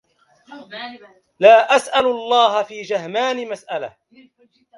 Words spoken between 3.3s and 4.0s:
مسألة